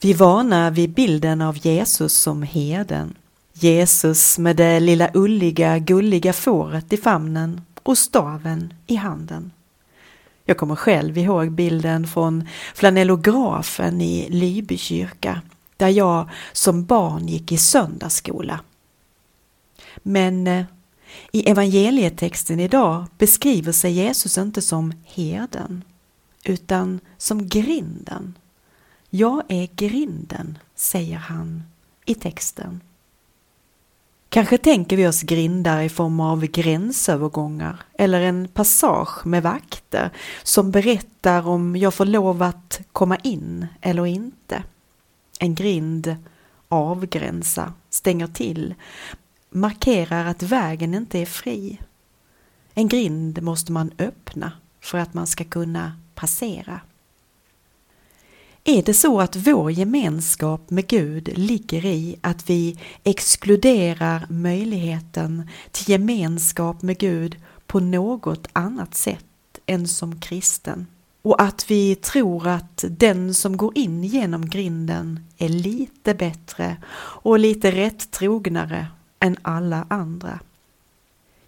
Vi 0.00 0.12
varnar 0.12 0.70
vid 0.70 0.90
bilden 0.90 1.40
av 1.42 1.66
Jesus 1.66 2.14
som 2.14 2.42
herden. 2.42 3.14
Jesus 3.52 4.38
med 4.38 4.56
det 4.56 4.80
lilla 4.80 5.10
ulliga, 5.14 5.78
gulliga 5.78 6.32
fåret 6.32 6.92
i 6.92 6.96
famnen 6.96 7.60
och 7.82 7.98
staven 7.98 8.74
i 8.86 8.94
handen. 8.96 9.52
Jag 10.44 10.56
kommer 10.56 10.76
själv 10.76 11.18
ihåg 11.18 11.52
bilden 11.52 12.06
från 12.06 12.48
flanellografen 12.74 14.00
i 14.00 14.28
Lyby 14.30 14.78
kyrka 14.78 15.42
där 15.76 15.88
jag 15.88 16.30
som 16.52 16.84
barn 16.84 17.28
gick 17.28 17.52
i 17.52 17.58
söndagsskola. 17.58 18.60
Men 19.96 20.46
eh, 20.46 20.64
i 21.32 21.50
evangelietexten 21.50 22.60
idag 22.60 23.06
beskriver 23.18 23.72
sig 23.72 23.92
Jesus 23.92 24.38
inte 24.38 24.62
som 24.62 24.92
herden 25.04 25.84
utan 26.44 27.00
som 27.16 27.48
grinden. 27.48 28.34
Jag 29.10 29.42
är 29.48 29.66
grinden, 29.66 30.58
säger 30.74 31.16
han 31.16 31.62
i 32.04 32.14
texten. 32.14 32.80
Kanske 34.28 34.58
tänker 34.58 34.96
vi 34.96 35.06
oss 35.06 35.22
grindar 35.22 35.80
i 35.82 35.88
form 35.88 36.20
av 36.20 36.46
gränsövergångar 36.46 37.82
eller 37.98 38.20
en 38.20 38.48
passage 38.48 39.26
med 39.26 39.42
vakter 39.42 40.10
som 40.42 40.70
berättar 40.70 41.48
om 41.48 41.76
jag 41.76 41.94
får 41.94 42.04
lov 42.04 42.42
att 42.42 42.80
komma 42.92 43.16
in 43.16 43.66
eller 43.80 44.06
inte. 44.06 44.62
En 45.38 45.54
grind 45.54 46.16
avgränsar, 46.68 47.72
stänger 47.90 48.26
till, 48.26 48.74
markerar 49.50 50.26
att 50.26 50.42
vägen 50.42 50.94
inte 50.94 51.18
är 51.18 51.26
fri. 51.26 51.78
En 52.74 52.88
grind 52.88 53.42
måste 53.42 53.72
man 53.72 53.90
öppna 53.98 54.52
för 54.80 54.98
att 54.98 55.14
man 55.14 55.26
ska 55.26 55.44
kunna 55.44 55.92
passera. 56.14 56.80
Är 58.70 58.82
det 58.82 58.94
så 58.94 59.20
att 59.20 59.36
vår 59.36 59.70
gemenskap 59.70 60.70
med 60.70 60.86
Gud 60.86 61.38
ligger 61.38 61.84
i 61.84 62.16
att 62.20 62.50
vi 62.50 62.78
exkluderar 63.04 64.26
möjligheten 64.28 65.48
till 65.72 65.90
gemenskap 65.90 66.82
med 66.82 66.98
Gud 66.98 67.36
på 67.66 67.80
något 67.80 68.46
annat 68.52 68.94
sätt 68.94 69.24
än 69.66 69.88
som 69.88 70.20
kristen? 70.20 70.86
Och 71.22 71.42
att 71.42 71.70
vi 71.70 71.94
tror 71.94 72.48
att 72.48 72.84
den 72.88 73.34
som 73.34 73.56
går 73.56 73.78
in 73.78 74.04
genom 74.04 74.48
grinden 74.48 75.20
är 75.38 75.48
lite 75.48 76.14
bättre 76.14 76.76
och 76.96 77.38
lite 77.38 77.70
rätt 77.70 78.10
trognare 78.10 78.86
än 79.20 79.36
alla 79.42 79.86
andra. 79.90 80.38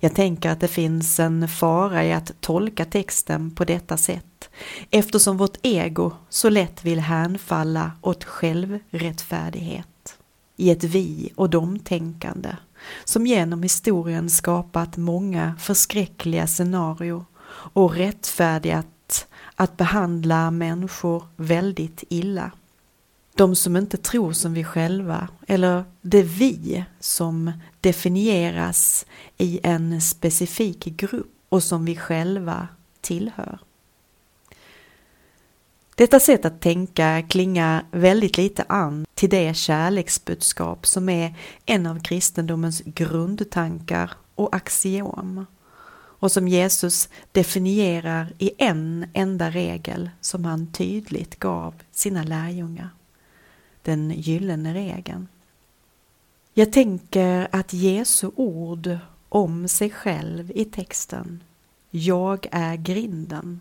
Jag 0.00 0.14
tänker 0.14 0.50
att 0.50 0.60
det 0.60 0.68
finns 0.68 1.20
en 1.20 1.48
fara 1.48 2.04
i 2.04 2.12
att 2.12 2.32
tolka 2.40 2.84
texten 2.84 3.50
på 3.50 3.64
detta 3.64 3.96
sätt. 3.96 4.50
Eftersom 4.90 5.36
vårt 5.36 5.56
ego 5.62 6.12
så 6.28 6.48
lätt 6.48 6.84
vill 6.84 7.00
hänfalla 7.00 7.92
åt 8.00 8.24
självrättfärdighet. 8.24 10.18
I 10.56 10.70
ett 10.70 10.84
vi 10.84 11.32
och 11.34 11.50
dom-tänkande 11.50 12.56
som 13.04 13.26
genom 13.26 13.62
historien 13.62 14.30
skapat 14.30 14.96
många 14.96 15.54
förskräckliga 15.60 16.46
scenarier 16.46 17.24
och 17.50 17.94
rättfärdigat 17.94 19.26
att 19.54 19.76
behandla 19.76 20.50
människor 20.50 21.24
väldigt 21.36 22.04
illa 22.08 22.50
de 23.38 23.56
som 23.56 23.76
inte 23.76 23.96
tror 23.96 24.32
som 24.32 24.54
vi 24.54 24.64
själva 24.64 25.28
eller 25.46 25.84
det 26.02 26.22
vi 26.22 26.84
som 27.00 27.52
definieras 27.80 29.06
i 29.36 29.60
en 29.62 30.00
specifik 30.00 30.84
grupp 30.84 31.32
och 31.48 31.62
som 31.62 31.84
vi 31.84 31.96
själva 31.96 32.68
tillhör. 33.00 33.58
Detta 35.94 36.20
sätt 36.20 36.44
att 36.44 36.60
tänka 36.60 37.22
klingar 37.28 37.84
väldigt 37.90 38.36
lite 38.36 38.64
an 38.68 39.06
till 39.14 39.30
det 39.30 39.56
kärleksbudskap 39.56 40.86
som 40.86 41.08
är 41.08 41.34
en 41.66 41.86
av 41.86 42.00
kristendomens 42.00 42.82
grundtankar 42.84 44.10
och 44.34 44.56
axiom 44.56 45.46
och 46.20 46.32
som 46.32 46.48
Jesus 46.48 47.08
definierar 47.32 48.32
i 48.38 48.50
en 48.58 49.06
enda 49.12 49.50
regel 49.50 50.10
som 50.20 50.44
han 50.44 50.72
tydligt 50.72 51.38
gav 51.38 51.74
sina 51.92 52.22
lärjungar 52.22 52.90
den 53.88 54.10
gyllene 54.10 54.74
regeln. 54.74 55.28
Jag 56.54 56.72
tänker 56.72 57.48
att 57.52 57.72
Jesu 57.72 58.30
ord 58.36 58.98
om 59.28 59.68
sig 59.68 59.90
själv 59.90 60.52
i 60.54 60.64
texten, 60.64 61.42
jag 61.90 62.46
är 62.50 62.76
grinden, 62.76 63.60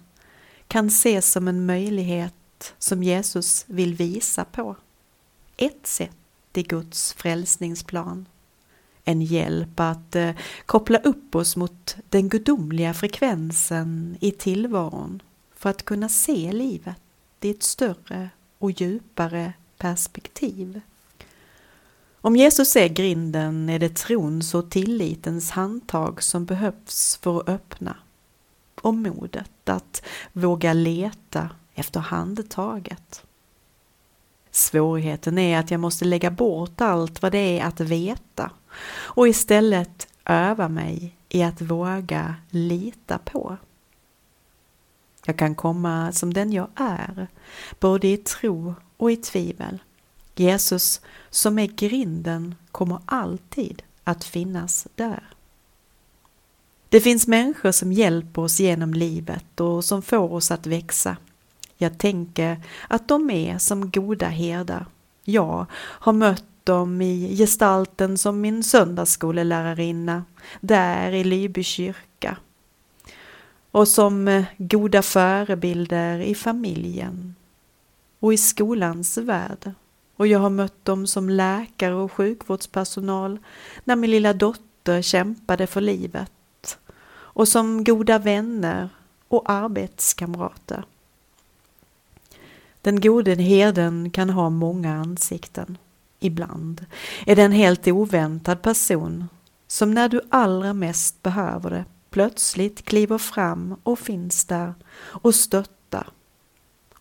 kan 0.68 0.88
ses 0.88 1.32
som 1.32 1.48
en 1.48 1.66
möjlighet 1.66 2.74
som 2.78 3.04
Jesus 3.04 3.66
vill 3.68 3.94
visa 3.94 4.46
på. 4.46 4.76
Ett 5.58 5.88
sätt 5.88 6.18
i 6.54 6.64
Guds 6.64 7.14
frälsningsplan. 7.14 8.26
En 9.04 9.22
hjälp 9.22 9.80
att 9.80 10.16
eh, 10.16 10.32
koppla 10.66 10.98
upp 10.98 11.36
oss 11.36 11.56
mot 11.56 11.96
den 12.10 12.30
gudomliga 12.30 12.94
frekvensen 12.94 14.18
i 14.20 14.32
tillvaron 14.32 15.22
för 15.56 15.70
att 15.70 15.86
kunna 15.86 16.10
se 16.10 16.52
livet 16.52 17.02
i 17.42 17.50
ett 17.50 17.64
större 17.64 18.30
och 18.58 18.72
djupare 18.72 19.54
perspektiv. 19.78 20.82
Om 22.22 22.36
Jesus 22.36 22.76
är 22.76 22.88
grinden 22.88 23.70
är 23.70 23.80
det 23.80 23.96
trons 23.96 24.56
och 24.56 24.72
tillitens 24.72 25.52
handtag 25.52 26.24
som 26.24 26.46
behövs 26.46 27.20
för 27.22 27.40
att 27.40 27.50
öppna 27.50 27.96
och 28.82 28.94
modet 28.94 29.70
att 29.70 30.02
våga 30.34 30.74
leta 30.74 31.50
efter 31.74 32.00
handtaget. 32.00 33.24
Svårigheten 34.52 35.38
är 35.38 35.60
att 35.60 35.72
jag 35.72 35.80
måste 35.80 36.06
lägga 36.06 36.32
bort 36.32 36.82
allt 36.82 37.22
vad 37.22 37.32
det 37.32 37.60
är 37.60 37.66
att 37.66 37.80
veta 37.80 38.52
och 38.90 39.28
istället 39.28 40.08
öva 40.26 40.70
mig 40.70 41.16
i 41.30 41.44
att 41.44 41.62
våga 41.62 42.36
lita 42.50 43.18
på. 43.18 43.58
Jag 45.26 45.38
kan 45.38 45.56
komma 45.56 46.12
som 46.12 46.34
den 46.34 46.54
jag 46.54 46.68
är, 46.76 47.28
både 47.80 48.08
i 48.08 48.18
tro 48.18 48.76
och 48.98 49.12
i 49.12 49.16
tvivel. 49.16 49.80
Jesus 50.36 51.02
som 51.30 51.60
är 51.60 51.68
grinden 51.68 52.56
kommer 52.72 53.00
alltid 53.06 53.84
att 54.04 54.24
finnas 54.24 54.88
där. 54.96 55.24
Det 56.90 57.02
finns 57.02 57.28
människor 57.28 57.72
som 57.72 57.92
hjälper 57.92 58.42
oss 58.42 58.60
genom 58.60 58.94
livet 58.94 59.60
och 59.60 59.86
som 59.86 60.02
får 60.02 60.34
oss 60.34 60.52
att 60.52 60.68
växa. 60.68 61.18
Jag 61.78 61.98
tänker 61.98 62.62
att 62.88 63.08
de 63.08 63.30
är 63.30 63.58
som 63.58 63.92
goda 63.92 64.28
herdar. 64.28 64.86
Jag 65.24 65.66
har 65.74 66.14
mött 66.14 66.46
dem 66.64 67.02
i 67.02 67.36
gestalten 67.38 68.18
som 68.18 68.42
min 68.42 68.64
söndagsskolelärarinna 68.64 70.26
där 70.62 71.12
i 71.12 71.24
Lyby 71.24 71.64
kyrka 71.64 72.38
och 73.72 73.88
som 73.88 74.28
eh, 74.28 74.46
goda 74.58 75.02
förebilder 75.02 76.20
i 76.20 76.36
familjen 76.36 77.36
och 78.20 78.34
i 78.34 78.38
skolans 78.38 79.18
värld. 79.18 79.72
Och 80.16 80.28
jag 80.28 80.40
har 80.40 80.50
mött 80.50 80.86
dem 80.86 81.08
som 81.08 81.30
läkare 81.30 81.94
och 81.94 82.12
sjukvårdspersonal 82.12 83.40
när 83.84 83.96
min 83.96 84.12
lilla 84.12 84.34
dotter 84.34 85.02
kämpade 85.02 85.68
för 85.68 85.82
livet. 85.82 86.78
Och 87.10 87.48
som 87.48 87.84
goda 87.84 88.20
vänner 88.20 88.90
och 89.28 89.50
arbetskamrater. 89.52 90.84
Den 92.82 93.02
gode 93.02 93.36
herden 93.36 94.12
kan 94.12 94.30
ha 94.30 94.50
många 94.50 94.96
ansikten. 94.96 95.78
Ibland 96.20 96.86
är 97.26 97.36
det 97.36 97.44
en 97.44 97.52
helt 97.52 97.88
oväntad 97.88 98.62
person 98.62 99.30
som 99.68 99.92
när 99.92 100.10
du 100.10 100.22
allra 100.30 100.74
mest 100.74 101.24
behöver 101.24 101.70
det 101.70 101.86
plötsligt 102.10 102.86
kliver 102.86 103.18
fram 103.18 103.76
och 103.84 104.00
finns 104.00 104.46
där 104.46 104.74
och 104.96 105.36
stöttar 105.36 105.77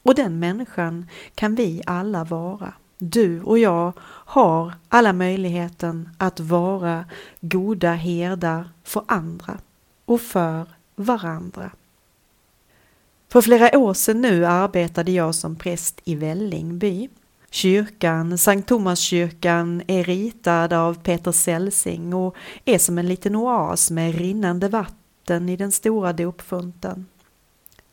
och 0.07 0.15
den 0.15 0.39
människan 0.39 1.07
kan 1.35 1.55
vi 1.55 1.83
alla 1.87 2.25
vara. 2.25 2.73
Du 2.99 3.43
och 3.43 3.59
jag 3.59 3.93
har 4.09 4.73
alla 4.89 5.13
möjligheten 5.13 6.09
att 6.19 6.41
vara 6.41 7.05
goda 7.41 7.93
herdar 7.93 8.71
för 8.85 9.05
andra 9.07 9.59
och 10.05 10.21
för 10.21 10.67
varandra. 10.97 11.71
För 13.29 13.41
flera 13.41 13.79
år 13.79 13.95
sedan 13.95 14.21
nu 14.21 14.47
arbetade 14.47 15.13
jag 15.13 15.35
som 15.35 15.57
präst 15.57 16.01
i 16.05 16.15
Vällingby. 16.15 17.09
Kyrkan, 17.51 18.39
Sankt 18.39 18.69
Thomaskyrkan, 18.69 19.83
är 19.87 20.05
ritad 20.05 20.73
av 20.73 20.95
Peter 20.95 21.33
Celsing 21.33 22.15
och 22.15 22.37
är 22.65 22.79
som 22.79 22.99
en 22.99 23.09
liten 23.09 23.37
oas 23.37 23.91
med 23.91 24.15
rinnande 24.15 24.69
vatten 24.69 25.49
i 25.49 25.57
den 25.57 25.73
stora 25.73 26.13
dopfunten. 26.13 27.07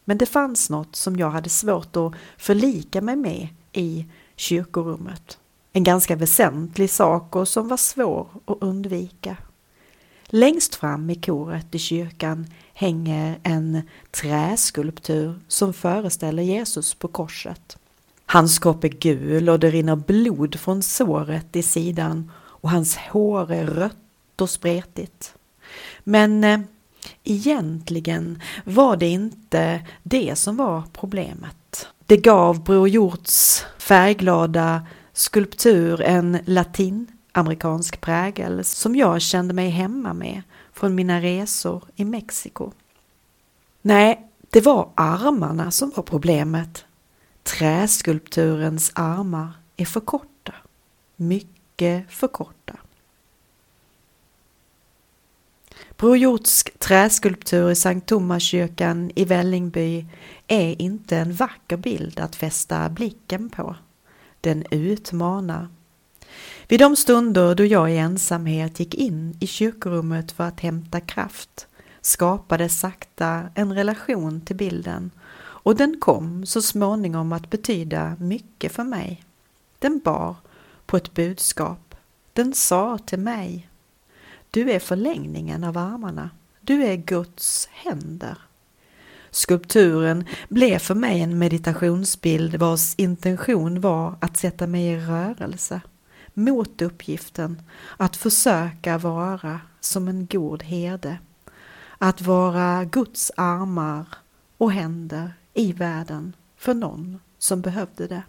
Men 0.06 0.18
det 0.18 0.26
fanns 0.26 0.70
något 0.70 0.96
som 0.96 1.16
jag 1.16 1.30
hade 1.30 1.50
svårt 1.50 1.96
att 1.96 2.14
förlika 2.38 3.02
mig 3.02 3.16
med 3.16 3.48
i 3.72 4.06
kyrkorummet. 4.36 5.38
En 5.74 5.84
ganska 5.84 6.16
väsentlig 6.16 6.90
sak 6.90 7.36
och 7.36 7.48
som 7.48 7.68
var 7.68 7.78
svår 7.78 8.28
att 8.46 8.58
undvika. 8.62 9.38
Längst 10.26 10.76
fram 10.76 11.10
i 11.10 11.16
koret 11.16 11.76
i 11.76 11.80
kyrkan 11.80 12.48
hänger 12.74 13.40
en 13.44 13.82
träskulptur 14.12 15.40
som 15.48 15.74
föreställer 15.74 16.44
Jesus 16.44 16.94
på 16.94 17.08
korset. 17.08 17.78
Hans 18.26 18.60
kropp 18.60 18.84
är 18.84 18.88
gul 18.88 19.50
och 19.50 19.60
det 19.60 19.72
rinner 19.72 19.96
blod 19.96 20.60
från 20.60 20.84
såret 20.84 21.56
i 21.56 21.64
sidan 21.64 22.32
och 22.36 22.70
hans 22.70 22.98
hår 22.98 23.52
är 23.52 23.66
rött 23.66 24.42
och 24.42 24.50
spretigt. 24.50 25.36
Men 26.04 26.44
eh, 26.44 26.60
egentligen 27.24 28.42
var 28.66 28.98
det 28.98 29.08
inte 29.08 29.88
det 30.04 30.36
som 30.36 30.58
var 30.58 30.84
problemet. 30.94 31.88
Det 32.06 32.18
gav 32.18 32.64
Bror 32.64 32.88
Hjorts 32.88 33.66
färgglada 33.78 34.88
skulptur 35.14 36.02
en 36.02 36.38
latinamerikansk 36.46 38.02
prägel 38.02 38.64
som 38.64 38.96
jag 38.96 39.22
kände 39.22 39.54
mig 39.54 39.70
hemma 39.70 40.14
med 40.14 40.42
från 40.74 40.96
mina 40.96 41.22
resor 41.22 41.84
i 41.96 42.06
Mexiko. 42.06 42.72
Nej, 43.82 44.28
det 44.50 44.62
var 44.62 44.90
armarna 44.96 45.72
som 45.72 45.92
var 45.96 46.04
problemet. 46.04 46.86
Träskulpturens 47.44 48.92
armar 48.96 49.52
är 49.78 49.86
för 49.86 50.00
korta. 50.00 50.54
Mycket 51.16 52.12
för 52.12 52.28
korta. 52.28 52.78
Bror 56.04 56.18
Hjorts 56.18 56.64
träskulptur 56.80 57.72
i 57.72 57.76
Sankt 57.76 58.08
Thomaskyrkan 58.08 59.12
i 59.16 59.26
Vällingby 59.26 60.06
är 60.48 60.82
inte 60.82 61.18
en 61.18 61.34
vacker 61.34 61.78
bild 61.78 62.20
att 62.20 62.36
fästa 62.36 62.90
blicken 62.90 63.50
på. 63.50 63.76
Den 64.42 64.66
utmanar. 64.72 65.68
Vid 66.68 66.80
de 66.80 66.96
stunder 66.96 67.56
då 67.56 67.66
jag 67.66 67.92
i 67.92 67.98
ensamhet 67.98 68.80
gick 68.80 68.96
in 68.96 69.38
i 69.40 69.48
kyrkorummet 69.48 70.32
för 70.32 70.44
att 70.44 70.60
hämta 70.60 71.00
kraft 71.00 71.68
skapade 72.02 72.70
sakta 72.70 73.44
en 73.56 73.74
relation 73.76 74.42
till 74.42 74.56
bilden 74.56 75.12
och 75.38 75.76
den 75.76 76.00
kom 76.00 76.46
så 76.46 76.62
småningom 76.62 77.34
att 77.34 77.50
betyda 77.50 78.16
mycket 78.20 78.72
för 78.72 78.84
mig. 78.84 79.24
Den 79.80 80.00
bar 80.00 80.36
på 80.86 80.98
ett 80.98 81.14
budskap. 81.14 81.96
Den 82.34 82.54
sa 82.54 82.98
till 82.98 83.20
mig 83.20 83.70
du 84.54 84.72
är 84.72 84.80
förlängningen 84.80 85.64
av 85.64 85.78
armarna. 85.78 86.30
Du 86.62 86.84
är 86.84 86.96
Guds 86.96 87.68
händer. 87.72 88.38
Skulpturen 89.32 90.26
blev 90.50 90.80
för 90.80 90.96
mig 90.96 91.22
en 91.22 91.38
meditationsbild 91.38 92.56
vars 92.56 92.96
intention 92.96 93.82
var 93.82 94.16
att 94.22 94.38
sätta 94.38 94.68
mig 94.68 94.86
i 94.86 94.98
rörelse 95.00 95.82
mot 96.34 96.82
uppgiften 96.82 97.62
att 97.98 98.16
försöka 98.16 98.98
vara 98.98 99.60
som 99.80 100.08
en 100.08 100.26
god 100.26 100.64
herde. 100.64 101.18
Att 101.98 102.22
vara 102.22 102.84
Guds 102.86 103.32
armar 103.38 104.06
och 104.58 104.72
händer 104.72 105.34
i 105.54 105.72
världen 105.72 106.36
för 106.58 106.74
någon 106.74 107.20
som 107.38 107.62
behövde 107.62 108.08
det. 108.08 108.24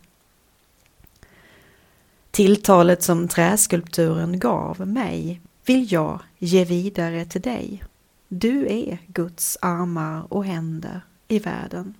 Tilltalet 2.30 3.02
som 3.02 3.28
träskulpturen 3.28 4.38
gav 4.38 4.88
mig 4.88 5.40
vill 5.64 5.92
jag 5.92 6.20
ge 6.38 6.64
vidare 6.64 7.24
till 7.24 7.40
dig. 7.40 7.84
Du 8.28 8.66
är 8.66 8.98
Guds 9.06 9.58
armar 9.60 10.32
och 10.32 10.44
händer 10.44 11.00
i 11.28 11.38
världen. 11.38 11.94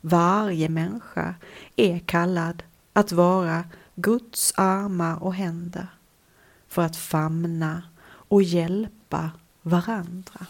Varje 0.00 0.68
människa 0.68 1.34
är 1.76 1.98
kallad 1.98 2.62
att 2.92 3.12
vara 3.12 3.64
Guds 3.94 4.52
armar 4.56 5.22
och 5.22 5.34
händer 5.34 5.86
för 6.68 6.82
att 6.82 6.96
famna 6.96 7.82
och 8.04 8.42
hjälpa 8.42 9.30
varandra. 9.62 10.46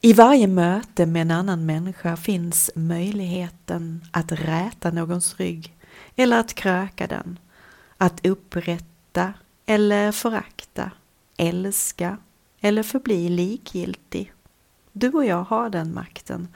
I 0.00 0.12
varje 0.12 0.46
möte 0.46 1.06
med 1.06 1.22
en 1.22 1.30
annan 1.30 1.66
människa 1.66 2.16
finns 2.16 2.70
möjligheten 2.74 4.04
att 4.10 4.32
räta 4.32 4.90
någons 4.90 5.36
rygg 5.36 5.76
eller 6.16 6.40
att 6.40 6.54
kröka 6.54 7.06
den, 7.06 7.38
att 7.98 8.26
upprätta 8.26 9.32
eller 9.72 10.12
förakta, 10.12 10.90
älska 11.36 12.18
eller 12.60 12.82
förbli 12.82 13.28
likgiltig. 13.28 14.32
Du 14.92 15.10
och 15.10 15.24
jag 15.24 15.44
har 15.44 15.70
den 15.70 15.94
makten. 15.94 16.48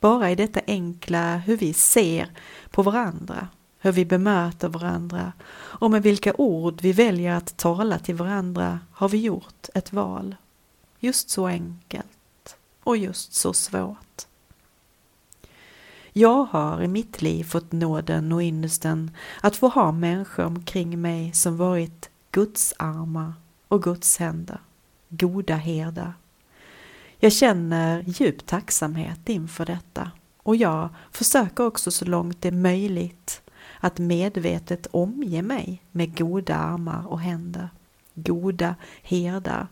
Bara 0.00 0.30
i 0.30 0.34
detta 0.34 0.60
enkla 0.66 1.36
hur 1.36 1.56
vi 1.56 1.72
ser 1.72 2.30
på 2.70 2.82
varandra, 2.82 3.48
hur 3.78 3.92
vi 3.92 4.04
bemöter 4.04 4.68
varandra 4.68 5.32
och 5.52 5.90
med 5.90 6.02
vilka 6.02 6.34
ord 6.34 6.80
vi 6.80 6.92
väljer 6.92 7.34
att 7.34 7.56
tala 7.56 7.98
till 7.98 8.14
varandra 8.14 8.80
har 8.92 9.08
vi 9.08 9.18
gjort 9.18 9.68
ett 9.74 9.92
val. 9.92 10.36
Just 10.98 11.30
så 11.30 11.46
enkelt 11.46 12.56
och 12.82 12.96
just 12.96 13.34
så 13.34 13.52
svårt. 13.52 14.26
Jag 16.12 16.44
har 16.44 16.82
i 16.82 16.88
mitt 16.88 17.22
liv 17.22 17.44
fått 17.44 17.72
nåden 17.72 18.32
och 18.32 18.42
ynnesten 18.42 19.10
att 19.40 19.56
få 19.56 19.68
ha 19.68 19.92
människor 19.92 20.44
omkring 20.44 21.00
mig 21.00 21.32
som 21.32 21.56
varit 21.56 22.10
Guds 22.30 22.74
armar 22.78 23.32
och 23.68 23.82
Guds 23.82 24.18
händer, 24.18 24.60
goda 25.08 25.56
herdar. 25.56 26.12
Jag 27.18 27.32
känner 27.32 28.04
djup 28.06 28.46
tacksamhet 28.46 29.28
inför 29.28 29.66
detta 29.66 30.10
och 30.36 30.56
jag 30.56 30.88
försöker 31.12 31.66
också 31.66 31.90
så 31.90 32.04
långt 32.04 32.42
det 32.42 32.48
är 32.48 32.52
möjligt 32.52 33.42
att 33.80 33.98
medvetet 33.98 34.86
omge 34.90 35.42
mig 35.42 35.82
med 35.90 36.18
goda 36.18 36.56
armar 36.56 37.06
och 37.06 37.20
händer, 37.20 37.68
goda 38.14 38.74
herdar, 39.02 39.66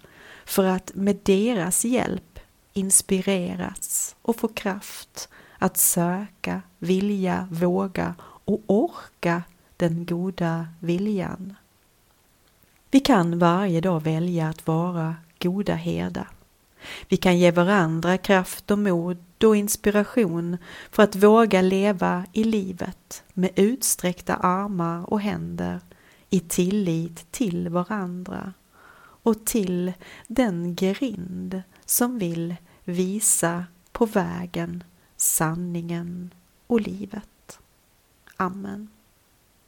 för 0.45 0.65
att 0.65 0.95
med 0.95 1.19
deras 1.23 1.85
hjälp 1.85 2.39
inspireras 2.73 4.17
och 4.23 4.37
få 4.37 4.49
kraft 4.49 5.29
att 5.59 5.77
söka, 5.77 6.63
vilja, 6.79 7.49
våga 7.51 8.15
och 8.21 8.61
orka 8.67 9.43
den 9.77 10.07
goda 10.07 10.69
viljan. 10.81 11.55
Vi 12.91 13.01
kan 13.01 13.39
varje 13.39 13.81
dag 13.81 14.03
välja 14.03 14.49
att 14.49 14.67
vara 14.67 15.17
goda 15.39 15.75
herdar. 15.75 16.29
Vi 17.09 17.17
kan 17.17 17.39
ge 17.39 17.51
varandra 17.51 18.19
kraft 18.19 18.71
och 18.71 18.79
mod 18.79 19.19
och 19.45 19.57
inspiration 19.57 20.57
för 20.91 21.03
att 21.03 21.17
våga 21.17 21.63
leva 21.63 22.27
i 22.33 22.45
livet 22.45 23.23
med 23.35 23.51
utsträckta 23.57 24.35
armar 24.35 25.13
och 25.13 25.21
händer 25.21 25.81
i 26.31 26.41
tillit 26.41 27.33
till 27.33 27.69
varandra 27.69 28.53
och 29.23 29.47
till 29.47 29.93
den 30.27 30.75
grind 30.75 31.63
som 31.87 32.19
vill 32.19 32.57
visa 32.85 33.65
på 33.93 34.07
vägen, 34.07 34.85
sanningen 35.21 36.35
och 36.67 36.81
livet. 36.81 37.61
Amen. 38.37 38.89